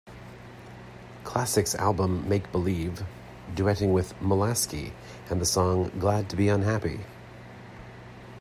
Classics 1.23 1.75
album 1.75 2.27
"Make 2.27 2.51
Believe", 2.51 3.03
dueting 3.53 3.93
with 3.93 4.15
Molaskey 4.19 4.93
on 5.29 5.37
the 5.37 5.45
song 5.45 5.91
"Glad 5.99 6.27
To 6.31 6.35
Be 6.35 6.49
Unhappy. 6.49 7.01